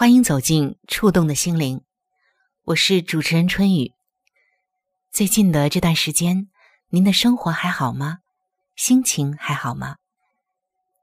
[0.00, 1.82] 欢迎走进触动的心灵。
[2.64, 3.92] 我是主持人春雨。
[5.12, 6.48] 最近的这段时间，
[6.88, 8.20] 您的生活还好吗？
[8.74, 9.98] 心情还好吗？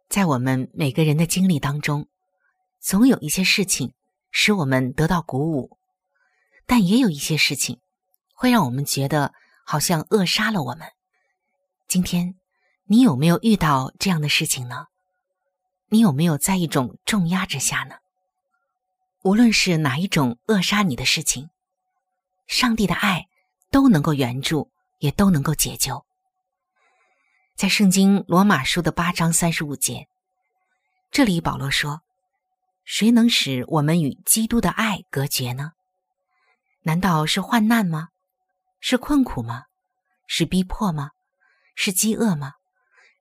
[0.10, 2.08] 在我们每个人的经历当中，
[2.80, 3.94] 总有一些事情
[4.32, 5.78] 使我们得到鼓舞，
[6.66, 7.80] 但也有一些事情
[8.34, 9.32] 会让我们觉得
[9.64, 10.88] 好像扼杀了我们。
[11.88, 12.34] 今天，
[12.86, 14.88] 你有没有遇到这样的事情呢？
[15.90, 17.98] 你有没有在一种重压之下呢？
[19.28, 21.50] 无论是哪一种扼杀你的事情，
[22.48, 23.28] 上帝的爱
[23.70, 26.06] 都能够援助，也都能够解救。
[27.54, 30.08] 在圣经罗马书的八章三十五节，
[31.12, 32.04] 这里保罗说
[32.88, 35.74] ：“谁能使我们与基督的爱隔绝呢？
[36.84, 38.08] 难道是患难吗？
[38.80, 39.66] 是困苦吗？
[40.26, 41.12] 是逼迫吗？
[41.76, 42.54] 是饥饿吗？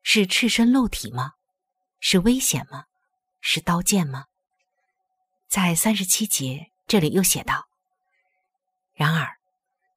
[0.04, 1.32] 是赤身露体吗？”
[1.98, 2.84] 是危险吗？
[3.41, 4.26] 是刀剑吗？
[5.56, 7.67] 在三十七节这里又写道
[8.93, 9.39] ：“然而，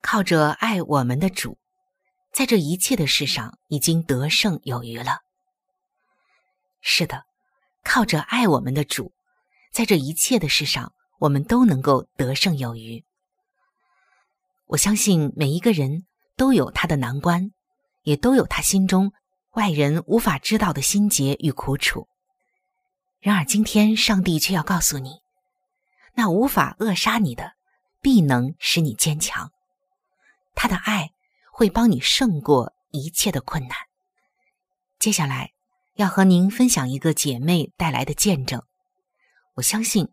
[0.01, 1.57] 靠着爱我们的主，
[2.31, 5.17] 在这一切的事上已经得胜有余了。”
[6.79, 7.25] 是的，
[7.83, 9.11] 靠着爱我们的主，
[9.73, 13.03] 在这一切的事上，我们都能够得胜有余。
[14.67, 16.05] 我相信每一个人
[16.37, 17.51] 都有他的难关，
[18.03, 19.11] 也都有他心中。
[19.51, 22.07] 外人无法知道的心结与苦楚，
[23.19, 25.18] 然而今天上帝却要告诉你，
[26.13, 27.53] 那无法扼杀你的，
[28.01, 29.51] 必能使你坚强。
[30.55, 31.11] 他的爱
[31.51, 33.77] 会帮你胜过一切的困难。
[34.97, 35.53] 接下来
[35.95, 38.61] 要和您分享一个姐妹带来的见证，
[39.55, 40.09] 我相信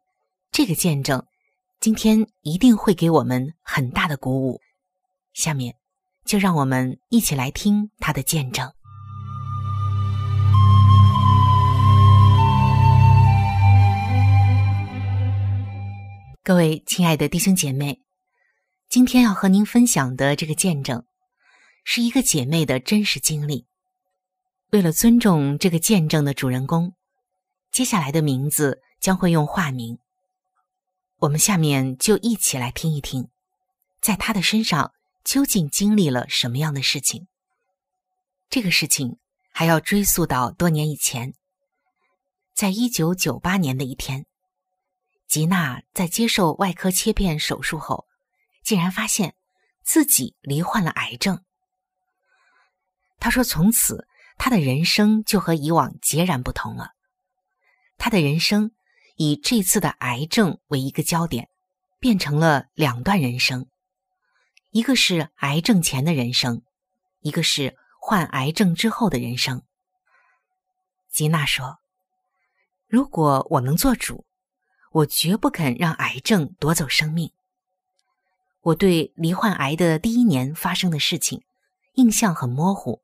[0.53, 1.27] 这个见证
[1.81, 4.61] 今天一定会给我们很大的鼓舞。
[5.33, 5.75] 下面
[6.25, 8.73] 就让我们一起来听她的见证。
[16.47, 18.01] 各位亲爱的弟兄姐妹，
[18.89, 21.05] 今天要和您分享的这个见证，
[21.83, 23.67] 是一个姐妹的真实经历。
[24.71, 26.95] 为了尊重这个见证的主人公，
[27.73, 29.99] 接下来的名字将会用化名。
[31.17, 33.29] 我们下面就一起来听一听，
[34.01, 34.93] 在她的身上
[35.25, 37.27] 究竟经历了什么样的事情。
[38.49, 39.19] 这个事情
[39.51, 41.35] 还要追溯到多年以前，
[42.55, 44.27] 在一九九八年的一天。
[45.27, 48.07] 吉娜在接受外科切片手术后，
[48.63, 49.35] 竟然发现
[49.83, 51.45] 自己罹患了癌症。
[53.19, 54.07] 她说：“从此，
[54.39, 56.93] 她的人生就和以往截然不同了。
[57.99, 58.71] 她的人生
[59.17, 61.49] 以这次的癌症为一个焦点，
[61.99, 63.69] 变成了两段人生：
[64.71, 66.63] 一个是癌症前的人生，
[67.21, 69.63] 一个是患癌症之后的人生。”
[71.11, 71.79] 吉娜说
[72.87, 74.25] ：“如果我能做主。”
[74.93, 77.33] 我绝不肯让癌症夺走生命。
[78.63, 81.45] 我对罹患癌的第一年发生的事情
[81.95, 83.03] 印象很模糊。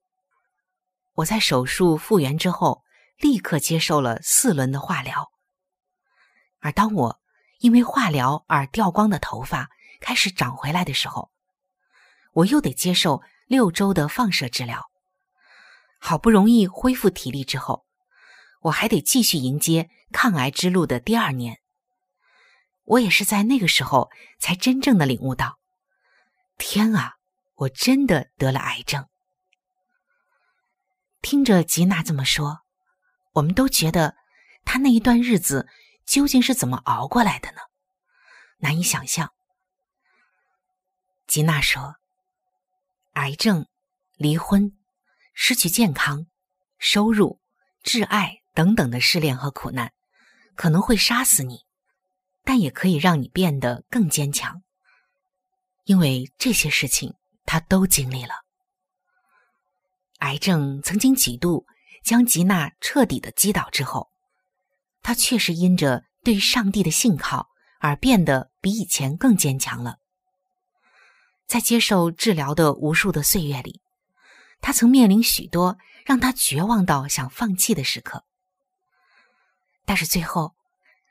[1.14, 2.82] 我在手术复原之后，
[3.18, 5.30] 立刻接受了四轮的化疗。
[6.60, 7.20] 而当我
[7.58, 9.70] 因为化疗而掉光的头发
[10.00, 11.30] 开始长回来的时候，
[12.32, 14.90] 我又得接受六周的放射治疗。
[15.98, 17.86] 好不容易恢复体力之后，
[18.62, 21.61] 我还得继续迎接抗癌之路的第二年。
[22.92, 25.58] 我也是在那个时候才真正的领悟到，
[26.58, 27.14] 天啊，
[27.54, 29.08] 我真的得了癌症。
[31.22, 32.60] 听着吉娜这么说，
[33.32, 34.16] 我们都觉得
[34.64, 35.68] 她那一段日子
[36.04, 37.58] 究竟是怎么熬过来的呢？
[38.58, 39.32] 难以想象。
[41.26, 41.96] 吉娜说
[43.14, 43.66] ：“癌症、
[44.16, 44.76] 离婚、
[45.32, 46.26] 失去健康、
[46.78, 47.40] 收入、
[47.82, 49.94] 挚爱等等的试炼和苦难，
[50.56, 51.64] 可能会杀死你，
[52.44, 54.62] 但也可以让你变得更坚强。
[55.84, 58.34] 因为这些事情，他都经历了。
[60.18, 61.66] 癌症曾经几度
[62.04, 64.10] 将吉娜彻底的击倒之后，
[65.02, 67.48] 他确实因着对上帝的信靠。”
[67.84, 69.98] 而变得比以前更坚强了。
[71.48, 73.80] 在接受治疗的无数的岁月里，
[74.60, 78.24] 他曾面临许多让他绝望到想放弃的时刻。
[79.84, 80.54] 但是最后，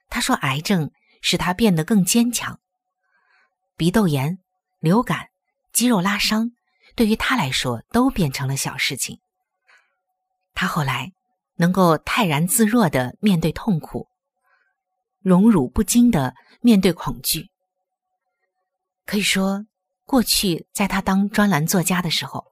[0.08, 2.60] 他说，癌症使他变得更坚强。
[3.78, 4.40] 鼻窦炎、
[4.80, 5.30] 流感、
[5.72, 6.52] 肌肉拉伤，
[6.96, 9.20] 对于他来说都变成了小事情。
[10.54, 11.14] 他后来
[11.56, 14.10] 能够泰然自若的面对痛苦。
[15.22, 17.52] 荣辱不惊的面对恐惧，
[19.06, 19.68] 可以说，
[20.04, 22.52] 过去在他当专栏作家的时候，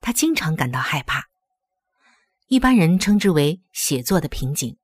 [0.00, 1.28] 他经常感到害怕。
[2.46, 4.78] 一般人称之为写作的瓶颈，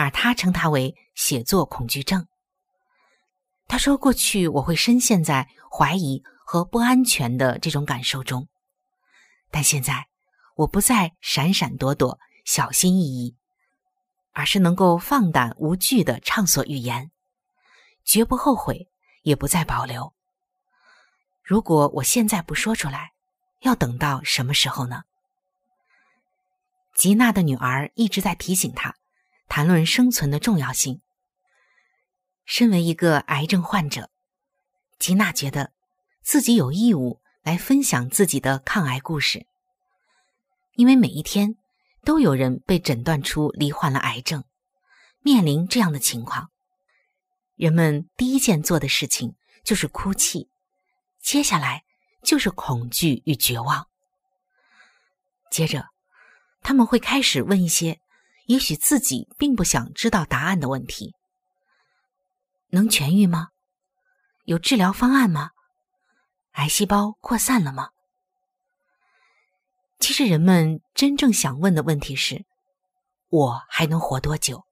[0.00, 2.26] 而他称它为写作恐惧症。
[3.68, 8.48] 他说：“过去我会深陷在怀疑和不安全的这种感受中，
[9.50, 10.06] 但现在
[10.56, 13.36] 我不再闪闪躲躲、小心翼翼。”
[14.32, 17.10] 而是能够放胆无惧的畅所欲言，
[18.04, 18.88] 绝不后悔，
[19.22, 20.14] 也不再保留。
[21.42, 23.10] 如果我现在不说出来，
[23.58, 25.02] 要等到什么时候呢？
[26.94, 28.94] 吉娜的女儿一直在提醒他，
[29.50, 31.02] 谈论生存的重要性。
[32.46, 34.08] 身为一个癌症患者，
[34.98, 35.72] 吉娜觉得
[36.22, 39.46] 自己有义务来分享自己的抗癌故事，
[40.72, 41.56] 因为每一天。
[42.02, 44.42] 都有人被诊断出罹患了癌症，
[45.20, 46.50] 面临这样的情况，
[47.56, 50.48] 人们第一件做的事情就是哭泣，
[51.20, 51.84] 接下来
[52.22, 53.86] 就是恐惧与绝望，
[55.50, 55.90] 接着
[56.62, 58.00] 他们会开始问一些
[58.50, 61.14] 也许自己并不想知道答案的问题：
[62.70, 63.50] 能痊愈吗？
[64.42, 65.52] 有治疗方案吗？
[66.54, 67.90] 癌细胞扩散了吗？
[70.00, 72.44] 其实人们真正想问的问题是：
[73.28, 74.66] 我还能活多久？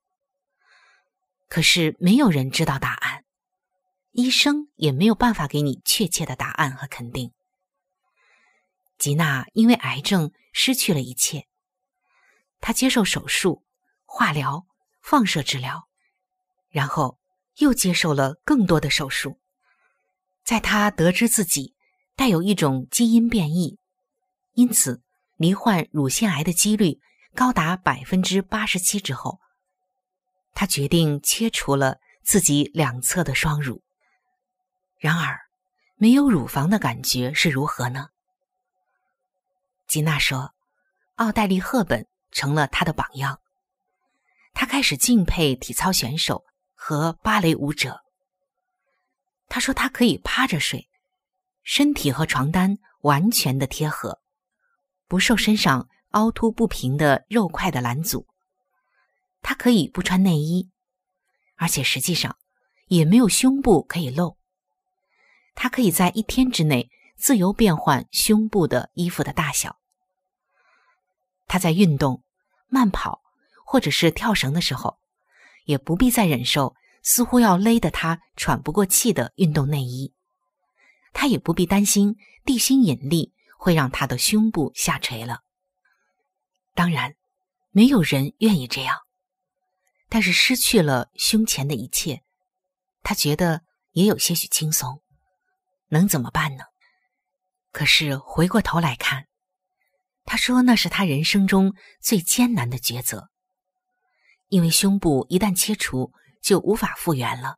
[1.49, 3.25] 可是没有人知道答案，
[4.11, 7.33] 医生也没有办法给你确切的答案和肯定。
[8.99, 11.47] 吉娜因为癌症失去了一切，
[12.59, 13.63] 她接受手术、
[14.11, 14.67] 化疗、
[15.03, 15.87] 放射治疗，
[16.71, 17.19] 然后
[17.59, 19.39] 又接受了更多的手术。
[20.43, 21.75] 在他得知自己
[22.17, 23.79] 带有一种基因变异，
[24.55, 25.05] 因此。
[25.41, 26.99] 罹患乳腺癌的几率
[27.33, 29.39] 高达百分之八十七之后，
[30.53, 33.85] 他决定切除了自己两侧的双乳。
[34.99, 35.39] 然而，
[35.95, 38.09] 没有乳房的感觉是如何呢？
[39.87, 40.53] 吉娜说
[41.15, 43.41] ：“奥黛丽·赫本成了她的榜样。
[44.55, 48.03] 他开始敬佩体操选手和芭蕾舞者。
[49.49, 50.89] 他说，他可以趴着睡，
[51.63, 54.21] 身体和床单完全的贴合。”
[55.09, 58.27] 不受身上凹凸不平的肉块的拦阻，
[59.41, 60.71] 他可以不穿内衣，
[61.57, 62.37] 而且实际上
[62.89, 64.37] 也没有胸部可以露。
[65.55, 69.79] 他可以在一天之内自由变换胸部的衣服的大小。
[71.47, 72.23] 他在运动、
[72.69, 73.23] 慢跑
[73.69, 74.99] 或者是跳绳的时候，
[75.65, 80.15] 也不必再忍受似乎要勒得她喘不过气的运动内衣。
[81.13, 83.35] 她也不必担心地心引力。
[83.61, 85.41] 会让他的胸部下垂了。
[86.75, 87.17] 当然，
[87.71, 88.97] 没有人愿意这样。
[90.09, 92.23] 但是失去了胸前的一切，
[93.03, 95.03] 他觉得也有些许轻松。
[95.89, 96.67] 能怎么办呢？
[97.73, 99.27] 可是回过头来看，
[100.25, 103.29] 他说那是他人生中最艰难的抉择，
[104.49, 106.13] 因为胸部一旦切除
[106.43, 107.57] 就无法复原了，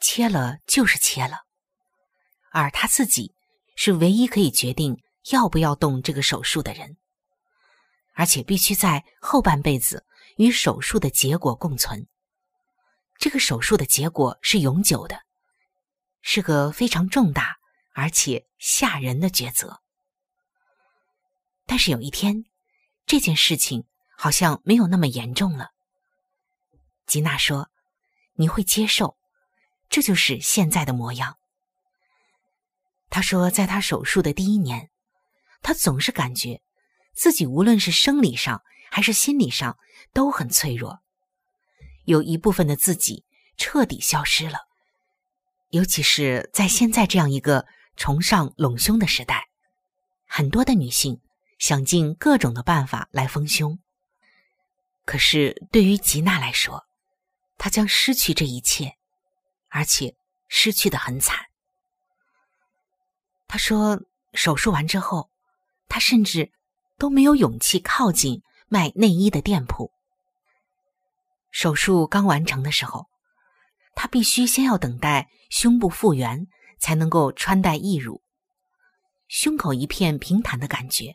[0.00, 1.44] 切了就是切了，
[2.50, 3.34] 而他自己。
[3.76, 6.96] 是唯一可以决定要不要动这个手术的人，
[8.14, 12.06] 而且必须在后半辈子与手术的结果共存。
[13.18, 15.18] 这个手术的结果是永久的，
[16.22, 17.56] 是个非常重大
[17.96, 19.80] 而且吓人的抉择。
[21.66, 22.44] 但是有一天，
[23.06, 25.72] 这件事情好像没有那么严重了。
[27.06, 27.70] 吉娜说
[28.34, 29.16] ：“你会接受，
[29.88, 31.38] 这就是现在的模样。
[33.10, 34.90] 他说，在他手术的第一年，
[35.62, 36.62] 他总是感觉
[37.12, 39.78] 自己无论是生理上还是心理上
[40.12, 41.00] 都很脆弱，
[42.04, 43.24] 有一部分的自己
[43.56, 44.58] 彻底消失了。
[45.70, 49.48] 尤其是在现在这样一个崇尚隆胸的时代，
[50.26, 51.20] 很多的女性
[51.58, 53.78] 想尽各种的办法来丰胸。
[55.04, 56.84] 可是对于吉娜来说，
[57.56, 58.96] 他将失去这一切，
[59.70, 60.14] 而且
[60.48, 61.46] 失去的很惨。
[63.46, 64.00] 他说，
[64.32, 65.30] 手术完之后，
[65.88, 66.52] 他甚至
[66.98, 69.92] 都没有勇气靠近卖内衣的店铺。
[71.50, 73.06] 手术刚完成的时候。
[73.96, 76.48] 他必须先要等待胸部复原，
[76.80, 78.24] 才能够穿戴义乳。
[79.28, 81.14] 胸口一片平坦的感觉，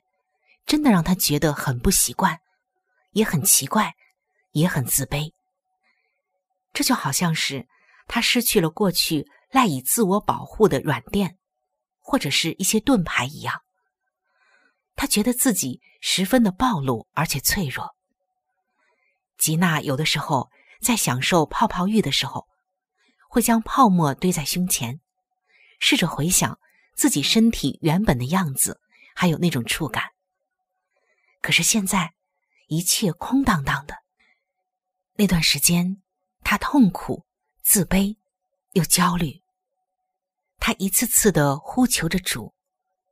[0.66, 2.40] 真的让他觉得很不习惯，
[3.12, 3.94] 也很奇怪，
[4.54, 5.34] 也很自卑。
[6.74, 7.68] 这就好像是
[8.08, 11.38] 他失去了过去赖以自我保护的软垫，
[12.00, 13.62] 或者是一些盾牌一样。
[14.96, 17.96] 他觉得自己十分的暴露，而且脆弱。
[19.38, 20.50] 吉娜有的时候
[20.82, 22.48] 在享受泡泡浴的时候。
[23.32, 25.02] 会将泡沫堆在胸前，
[25.80, 26.60] 试着回想
[26.96, 28.82] 自己身体原本的样子，
[29.14, 30.06] 还有那种触感。
[31.40, 32.16] 可是现在，
[32.70, 33.98] 一切空荡荡的。
[35.14, 36.02] 那段时间，
[36.44, 37.26] 他痛苦、
[37.62, 38.18] 自卑
[38.74, 39.42] 又焦虑。
[40.60, 42.54] 他一次次的呼求着主，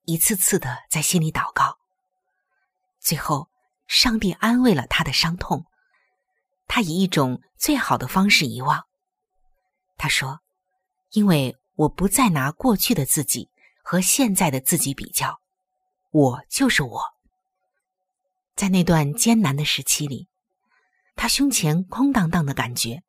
[0.06, 1.78] 一次次的在心里祷告。
[3.00, 3.50] 最后，
[3.88, 5.66] 上帝安慰了他的伤痛，
[6.68, 8.86] 他以一种最好的方式遗忘。
[9.98, 10.42] 他说
[11.12, 13.50] ：“因为我不再拿过去的自己
[13.82, 15.40] 和现在的自己比较，
[16.12, 17.02] 我就是我。
[18.56, 20.28] 在那段艰难的时期里，
[21.16, 23.04] 他胸前空荡荡的感觉，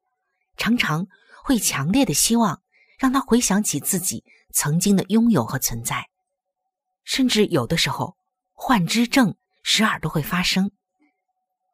[0.59, 1.07] 常常
[1.43, 2.61] 会强烈的希望
[2.99, 4.23] 让他回想起自己
[4.53, 6.11] 曾经的拥有和存在，
[7.05, 8.19] 甚至有的时候
[8.53, 10.71] 幻肢症时而都会发生，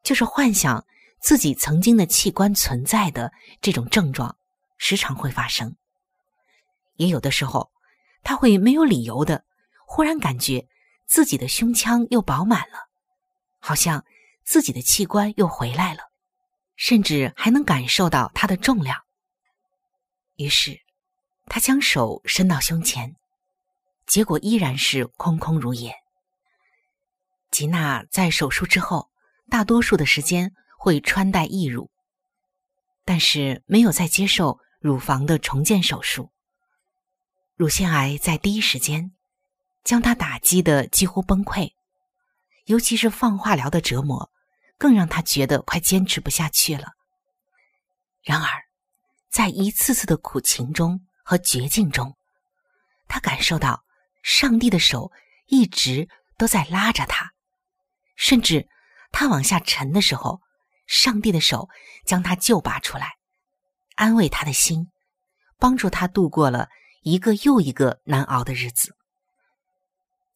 [0.01, 0.85] 就是幻想
[1.19, 4.37] 自己曾经的器官存在的这种症状。”
[4.77, 5.77] 时常会发生，
[6.97, 7.71] 也有的时候，
[8.23, 9.45] 他会没有理由的
[9.87, 10.67] 忽然感觉
[11.07, 12.89] 自己的胸腔又饱满了，
[13.59, 14.03] 好像
[14.43, 16.11] 自己的器官又回来了，
[16.75, 19.03] 甚至还能感受到它的重量。
[20.35, 20.79] 于是，
[21.47, 23.15] 他将手伸到胸前，
[24.05, 25.95] 结果依然是空空如也。
[27.51, 29.09] 吉娜在手术之后，
[29.49, 31.89] 大多数的时间会穿戴义乳，
[33.03, 34.59] 但是没有再接受。
[34.81, 36.29] 乳房的重建手术，
[37.55, 39.13] 乳腺癌在第一时间
[39.83, 41.73] 将他打击的几乎崩溃，
[42.65, 44.29] 尤其是放化疗的折磨，
[44.77, 46.93] 更让他觉得快坚持不下去了。
[48.21, 48.49] 然而，
[49.29, 52.17] 在一次次的苦情中和绝境中，
[53.07, 53.83] 他感受到
[54.23, 55.11] 上帝的手
[55.45, 57.31] 一直都在拉着他，
[58.15, 58.67] 甚至
[59.11, 60.41] 他往下沉的时候，
[60.87, 61.69] 上帝的手
[62.05, 63.13] 将他救拔出来。
[63.95, 64.91] 安慰他的心，
[65.57, 66.67] 帮助他度过了
[67.01, 68.95] 一个又一个难熬的日子。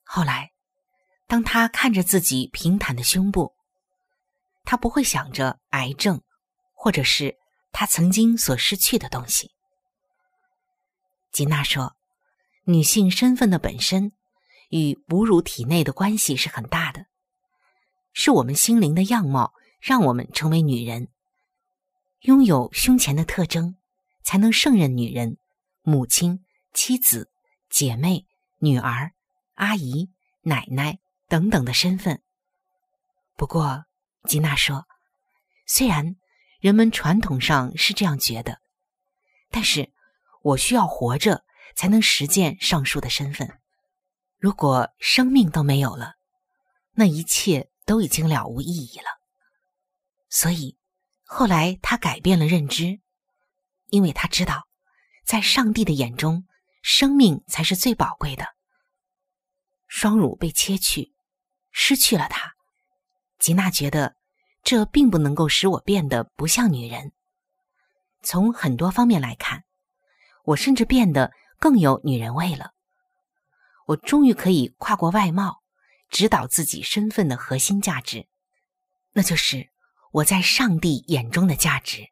[0.03, 0.51] 后来，
[1.27, 3.53] 当他看着自己平坦的胸部，
[4.69, 6.21] 他不会想着癌症，
[6.73, 7.39] 或者是
[7.71, 9.49] 他曾经所失去的东西。
[11.31, 11.95] 吉娜说
[12.65, 14.11] ：“女性身份的本身
[14.69, 17.07] 与哺乳体内的关系是很大的，
[18.13, 21.07] 是我们心灵的样貌让我们成为女人。”
[22.21, 23.75] 拥有胸前的特征，
[24.21, 25.39] 才能胜任女人、
[25.81, 26.45] 母亲、
[26.75, 27.31] 妻子、
[27.71, 28.27] 姐妹、
[28.59, 29.13] 女儿、
[29.55, 30.11] 阿姨、
[30.41, 32.21] 奶奶等等的身份。
[33.35, 33.85] 不过，
[34.27, 34.85] 吉娜说，
[35.67, 36.15] 虽然
[36.59, 38.59] 人们传统上是这样觉得，
[39.49, 39.91] 但是
[40.41, 41.43] 我需要活着
[41.75, 43.59] 才能实践上述的身份。
[44.37, 46.15] 如果生命都没有了，
[46.91, 49.05] 那一切都已经了无意义了。
[50.29, 50.77] 所以。
[51.31, 53.01] 后来，他改变了认知，
[53.89, 54.67] 因为他知道，
[55.23, 56.47] 在上帝的眼中，
[56.81, 58.47] 生命才是最宝贵的。
[59.85, 61.13] 双乳被切去，
[61.69, 62.55] 失去了它，
[63.39, 64.15] 吉娜觉得
[64.63, 67.13] 这并不能够使我变得不像女人。
[68.21, 69.63] 从很多方面来看，
[70.43, 72.73] 我甚至变得更有女人味了。
[73.87, 75.63] 我终于可以跨过外貌，
[76.09, 78.27] 指导自己身份的核心价值，
[79.13, 79.69] 那就是。
[80.11, 82.09] 我在上帝眼中的价值。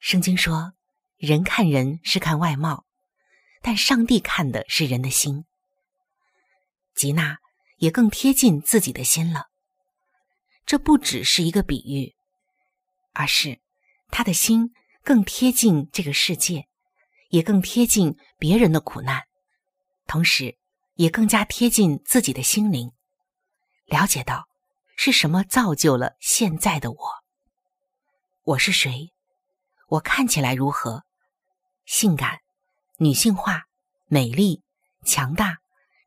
[0.00, 0.74] 圣经说
[1.16, 2.84] ：“人看人是看外貌，
[3.62, 5.46] 但上帝看的是人的心。”
[6.94, 7.38] 吉娜
[7.78, 9.46] 也更贴近自己的心了。
[10.64, 12.14] 这不只是一个比喻，
[13.12, 13.60] 而是
[14.10, 16.68] 他的心更贴近这个世界，
[17.30, 19.24] 也更贴近别人的苦难，
[20.06, 20.56] 同时
[20.94, 22.92] 也更加贴近自己的心灵，
[23.86, 24.48] 了解到
[24.96, 26.98] 是什么造就了现在的我。
[28.44, 29.12] 我是谁？
[29.88, 31.04] 我看起来如何？
[31.84, 32.38] 性感、
[32.98, 33.64] 女性化、
[34.06, 34.62] 美丽、
[35.04, 35.58] 强大、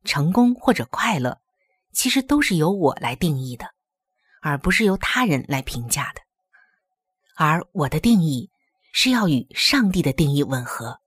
[0.05, 1.41] 成功或者快乐，
[1.91, 3.74] 其实都是由我来定义的，
[4.45, 6.21] 而不是由他人来评价的。
[7.35, 8.51] 而我的定义
[8.93, 10.99] 是要与上帝的定义吻合。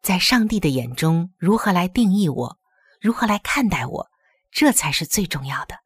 [0.00, 2.58] 在上帝的眼中，如何来定义我，
[3.02, 4.10] 如何来看待我，
[4.50, 5.76] 这才是最重要的，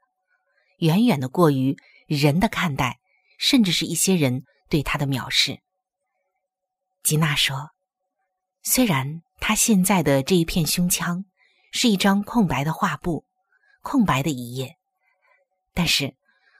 [0.79, 1.77] 远远的过于
[2.07, 3.01] 人的看待，
[3.39, 5.59] 甚至是一些人对他的藐视。
[7.03, 7.71] 吉娜说
[8.63, 11.25] ：“虽然他现在的这一片胸腔
[11.73, 13.27] 是一张空白的画布，
[13.83, 14.77] 空白的一页，
[15.75, 16.17] 但是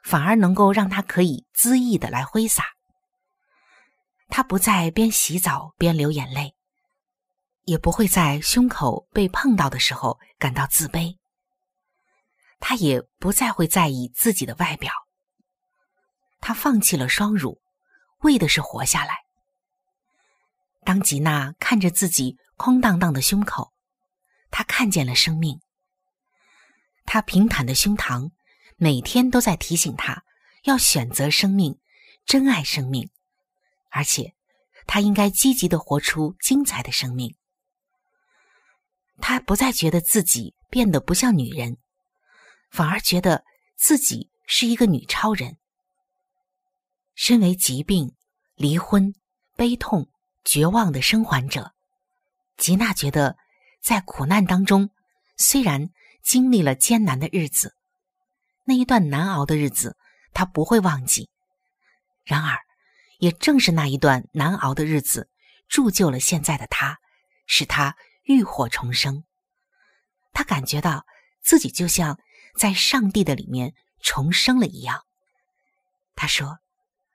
[0.07, 2.65] 反而能够让他可以恣意的来挥洒。
[4.29, 6.55] 他不再边洗澡边流眼泪。”
[7.67, 11.17] 也不会在胸口被碰到的时候感到自卑。
[12.61, 14.93] 他也不再会在意自己的外表。
[16.41, 17.61] 他放弃了双乳，
[18.21, 19.17] 为的是活下来。
[20.85, 23.73] 当吉娜看着自己空荡荡的胸口，
[24.53, 25.61] 她看见了生命。
[27.05, 28.31] 她平坦的胸膛
[28.77, 30.23] 每天都在提醒他
[30.65, 31.79] 要选择生命，
[32.25, 33.11] 珍爱生命，
[33.91, 34.35] 而且
[34.87, 37.35] 他应该积极的活出精彩的生命。
[39.19, 41.79] 他不再觉得自己变得不像女人，
[42.71, 43.45] 反而觉得
[43.77, 45.57] 自己是一个女超人。
[47.15, 48.15] 身为疾病、
[48.57, 49.15] 离婚、
[49.57, 50.11] 悲痛、
[50.45, 51.73] 绝望的生还者，
[52.59, 53.39] 吉娜觉得
[53.81, 54.91] 在苦难当中，
[55.39, 55.89] 虽然
[56.23, 57.76] 经历了艰难的日子，
[58.67, 59.97] 那一段难熬的日子
[60.35, 61.31] 他不会忘记。
[62.25, 62.59] 然而，
[63.19, 65.31] 也正是那一段难熬的日子，
[65.69, 66.99] 铸就了现在的他，
[67.47, 67.97] 使他。
[68.29, 69.23] 浴火重生，
[70.33, 71.07] 他感觉到
[71.41, 72.19] 自己就像
[72.59, 75.05] 在上帝的里面重生了一样。
[76.17, 76.59] 他说：“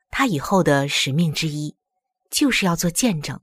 [0.10, 1.76] 他以后的使命之一，
[2.30, 3.42] 就是要做见证。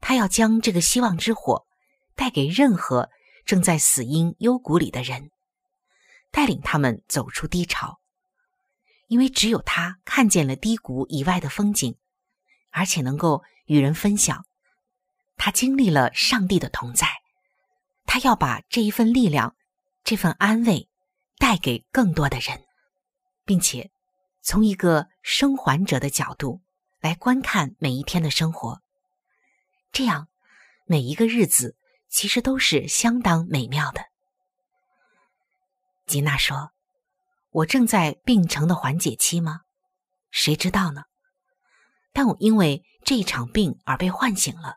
[0.00, 1.66] 他要将这个希望之火
[2.14, 3.10] 带给任何
[3.44, 5.30] 正在死因幽谷里的人，
[6.32, 8.00] 带领他们走出低潮。
[9.06, 11.96] 因为只有他看见了低谷以外的风景，
[12.70, 14.46] 而且能够与人分享。”
[15.36, 17.08] 他经历了上帝的同在，
[18.06, 19.56] 他要把这一份力量、
[20.04, 20.88] 这份安慰
[21.36, 22.64] 带给更多的人，
[23.44, 23.90] 并且
[24.40, 26.62] 从一个生还者的角度
[27.00, 28.82] 来观看每一天的生活，
[29.90, 30.28] 这样
[30.86, 31.76] 每一个日子
[32.08, 34.11] 其实都是相当美妙的。
[36.12, 36.72] 吉娜说
[37.52, 39.62] ：“我正在病程的缓解期吗？
[40.30, 41.04] 谁知道呢？
[42.12, 44.76] 但我因为这一场病而被唤醒了。”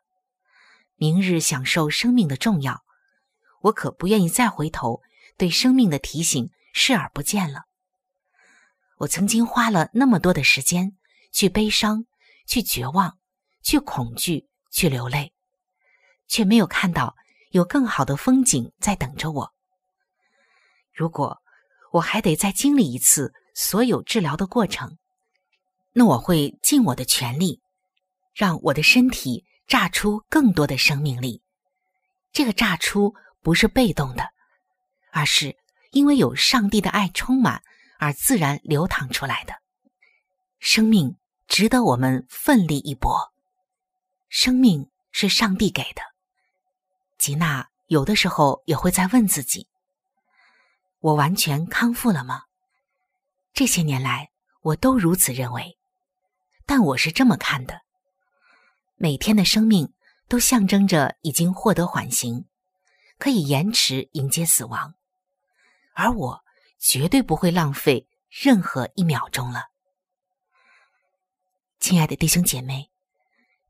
[0.95, 2.85] 明日享受生命的重要，
[3.63, 5.01] 我可不愿意再回头
[5.35, 7.63] 对生命的提醒视而不见了。
[8.99, 10.95] 我曾经花了那么多的时间
[11.33, 12.05] 去悲伤、
[12.47, 13.17] 去绝望、
[13.61, 15.33] 去恐惧、去流泪，
[16.29, 17.17] 却没有看到
[17.51, 19.54] 有更好的风景在等着我。
[20.95, 21.37] 如果
[21.91, 24.97] 我还得再经历一次所有治疗的过程，
[25.93, 27.61] 那我会尽我的全力，
[28.33, 29.45] 让我的身体。
[29.67, 31.41] 榨出更多的生命力，
[32.31, 34.29] 这个榨出不是被动的，
[35.11, 35.57] 而是
[35.89, 37.63] 因为有上帝的爱充满
[37.97, 39.55] 而自然流淌出来的。
[40.59, 43.33] 生命值得我们奋力一搏，
[44.29, 46.03] 生命是上帝给的。
[47.17, 49.67] 吉娜有的时候也会在问自己：
[51.05, 52.45] 我完全康复了吗？
[53.53, 55.77] 这些年来，我都如此认为，
[56.65, 57.81] 但我是这么看的。
[58.95, 59.93] 每天的生命
[60.27, 62.47] 都象征着已经获得缓刑，
[63.19, 64.95] 可以延迟迎接死亡，
[65.93, 66.43] 而我
[66.79, 69.65] 绝对不会浪费任何一秒钟了。
[71.79, 72.89] 亲爱的弟兄姐妹，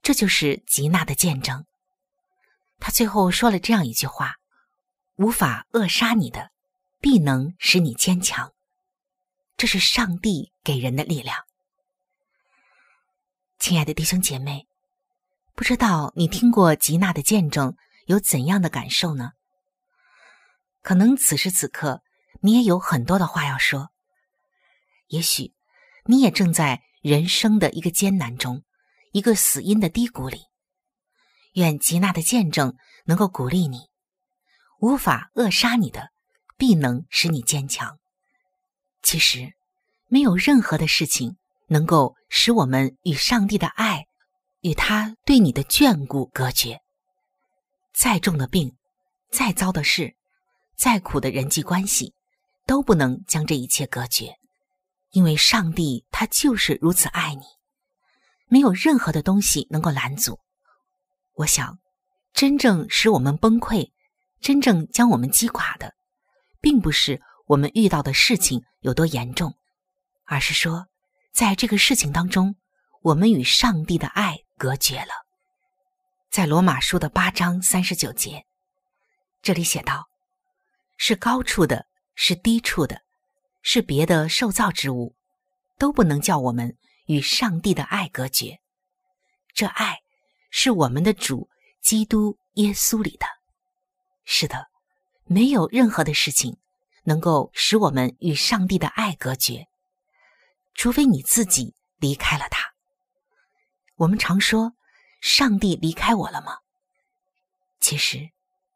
[0.02, 1.66] 这就是吉娜的见证。
[2.80, 4.36] 他最后说了这样一句话
[5.20, 6.52] ：“无法扼杀你的，
[7.06, 8.52] 必能使你坚强。”
[9.58, 11.46] 这是上帝给人的力量。
[13.60, 14.68] 亲爱的弟兄姐妹。
[15.54, 19.34] 不知道你听过吉娜的见证有怎样的感受呢？
[20.82, 22.02] 可能此时此刻
[22.42, 23.92] 你也有很多的话要说。
[25.10, 25.54] 也许
[26.06, 28.64] 你也正在人生的一个艰难中，
[29.12, 30.48] 一个死因的低谷里。
[31.54, 33.92] 愿吉娜的见证能够鼓励你，
[34.80, 36.12] 无法扼杀你的，
[36.58, 38.00] 必能使你坚强。
[39.02, 39.54] 其实，
[40.08, 41.38] 没有任何的事情
[41.68, 44.06] 能够使我们与上帝的爱。
[44.62, 46.82] 与他对你的眷顾隔绝。
[47.94, 48.76] 再重的病，
[49.30, 50.16] 再糟的事，
[50.76, 52.16] 再苦的人际关系，
[52.66, 54.38] 都不能将这一切隔绝，
[55.12, 57.44] 因为上帝他就是如此爱你，
[58.48, 60.40] 没有任何的东西能够拦阻。
[61.36, 61.78] 我想，
[62.34, 63.92] 真正使我们崩溃，
[64.42, 65.94] 真正将我们击垮的，
[66.66, 69.54] 并不是我们遇到的事情有多严重，
[70.24, 70.88] 而是说，
[71.32, 72.56] 在这个事情当中，
[73.04, 75.12] 我们与上帝的爱隔绝了。
[76.32, 78.48] 在罗马书的八章三十九节，
[79.44, 80.08] 这里写道
[80.98, 83.04] ：“是高处的，是低处的，
[83.62, 85.16] 是别的受造之物，
[85.78, 86.76] 都不能叫我们
[87.06, 88.58] 与上帝的爱隔绝。
[89.54, 90.00] 这爱
[90.50, 91.48] 是我们的主
[91.84, 93.28] 基督耶稣里的。
[94.24, 94.66] 是的，
[95.26, 96.58] 没有任何的事情
[97.04, 99.68] 能够使我们与上帝的爱隔绝，
[100.74, 102.74] 除非你自己离开了他。
[103.98, 104.74] 我们常说。”
[105.22, 106.58] 上帝离开我了吗？
[107.80, 108.30] 其实，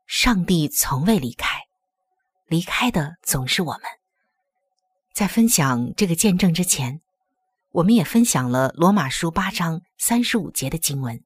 [0.08, 1.66] 上帝从未离开，
[2.48, 3.84] 离开的总是我们。
[5.14, 7.02] 在分享这个见证之前，
[7.70, 11.24] 我们也分享了罗马书八章三十五节的经文。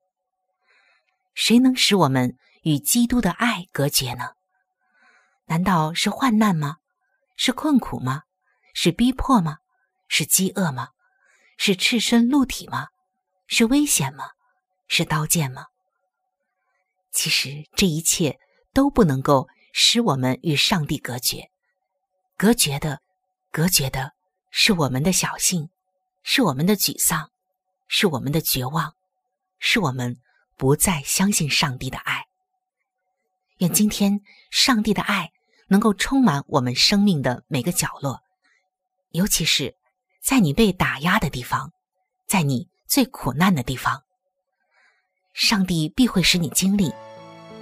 [1.34, 4.32] 谁能使我们与基督的爱隔绝呢？
[5.46, 6.78] 难道是患难吗？
[7.36, 8.24] 是困苦吗？
[8.74, 9.58] 是逼迫吗？
[10.08, 10.90] 是饥饿吗？
[11.58, 12.88] 是赤身露体吗？
[13.48, 14.32] 是危险吗？
[14.88, 15.68] 是刀剑吗？
[17.12, 18.40] 其实这一切
[18.74, 21.50] 都不能够使我们与上帝隔绝。
[22.38, 23.02] 隔绝的，
[23.52, 24.14] 隔绝的
[24.50, 25.70] 是我们的小性，
[26.24, 27.32] 是我们的沮丧，
[27.88, 28.96] 是我们的绝望，
[29.60, 30.18] 是我们
[30.58, 32.26] 不再相信上帝的爱。
[33.64, 34.20] 愿今天
[34.52, 35.32] 上帝的爱
[35.70, 38.20] 能够充满我们生命的每个角落，
[39.12, 39.74] 尤其是
[40.22, 41.72] 在你被打压的地方，
[42.28, 44.02] 在你最苦难的地方。
[45.34, 46.94] 上帝必会使你经历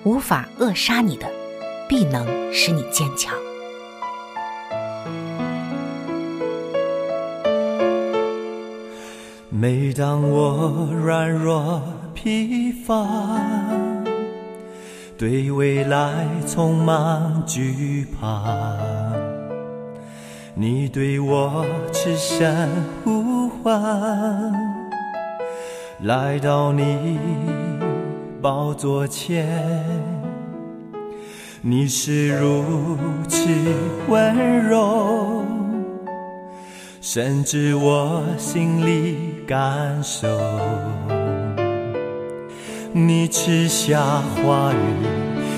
[0.03, 1.31] 无法扼杀你的，
[1.87, 3.37] 必能使你坚强。
[9.51, 11.79] 每当我软弱
[12.15, 13.07] 疲乏，
[15.21, 18.41] 对未来充满惧怕，
[20.55, 22.67] 你对我痴声
[23.03, 24.51] 呼唤。
[25.99, 27.19] 来到你
[28.41, 29.85] 宝座前，
[31.61, 32.97] 你是如
[33.29, 33.47] 此
[34.07, 35.45] 温柔，
[36.99, 40.27] 深知我心里感受。
[42.93, 44.75] 你赐下话语，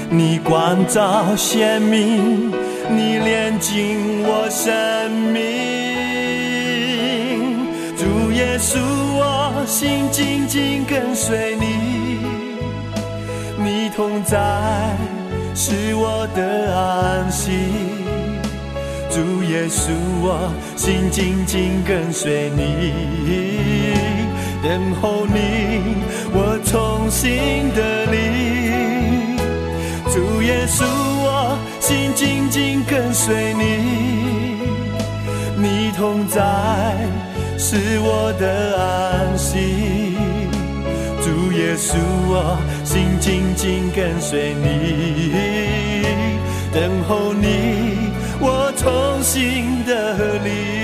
[0.10, 2.52] 你光照鲜明，
[2.90, 5.42] 你炼尽我生命。
[7.98, 8.78] 主耶稣。
[9.16, 11.66] 我心紧紧跟随你，
[13.58, 14.38] 你同在
[15.56, 17.52] 是我的安息。
[19.10, 19.92] 主耶稣，
[20.22, 22.92] 我心紧紧跟随你，
[24.64, 25.98] 等候你，
[26.32, 29.36] 我重新的你。
[30.10, 34.62] 主耶稣，我心紧紧跟随你，
[35.58, 36.40] 你同在。
[37.58, 40.16] 是我的安息，
[41.22, 41.98] 主耶稣，
[42.28, 46.04] 我心紧紧跟随你，
[46.74, 50.83] 等候你，我重新的立。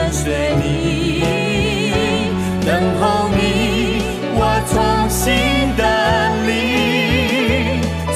[0.00, 1.22] 跟随你，
[2.64, 4.00] 等候你，
[4.34, 4.40] 我
[4.72, 4.74] 重
[5.10, 5.28] 新
[5.76, 5.82] 的
[6.46, 6.48] 你。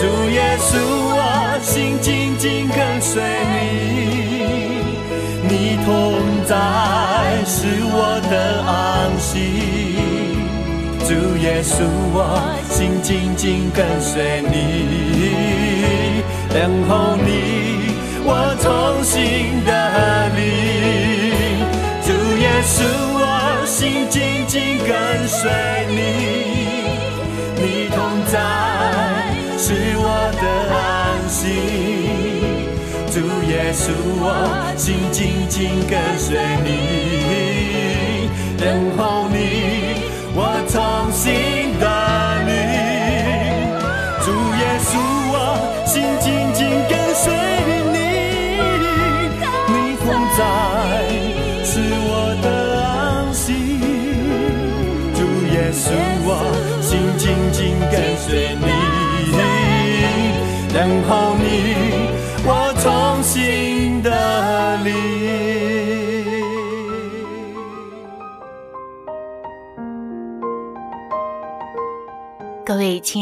[0.01, 0.73] 主耶稣，
[1.13, 1.21] 我
[1.61, 3.59] 心紧紧跟随你，
[5.47, 5.53] 你
[5.85, 5.87] 同
[6.47, 6.57] 在
[7.45, 8.73] 是我的安
[9.21, 9.29] 息。
[11.07, 12.19] 主耶稣，我
[12.71, 14.55] 心紧紧跟随你，
[16.49, 17.54] 等候你，
[24.55, 25.51] 紧跟随
[25.89, 25.95] 你，
[27.61, 28.39] 你同在
[29.59, 30.07] 是我
[30.41, 30.79] 的安
[31.29, 31.43] 息。
[33.11, 33.19] 主
[33.51, 33.91] 耶稣，
[34.21, 34.25] 我
[34.77, 35.59] 心紧紧
[35.91, 38.31] 跟随你，